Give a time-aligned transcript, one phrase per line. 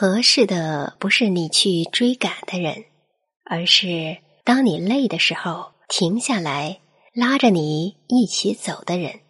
[0.00, 2.86] 合适的不是你去追赶的人
[3.44, 6.78] 而是当你累的时候停下来
[7.12, 9.20] 拉着你一起走的人。